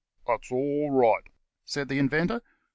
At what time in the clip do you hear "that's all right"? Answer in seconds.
0.25-1.21